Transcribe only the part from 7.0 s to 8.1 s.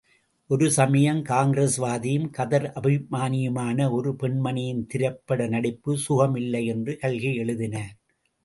கல்கி எழுதினார்.